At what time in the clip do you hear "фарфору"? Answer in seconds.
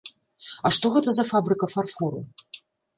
1.77-2.27